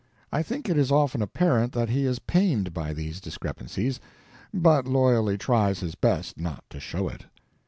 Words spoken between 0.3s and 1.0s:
I think it is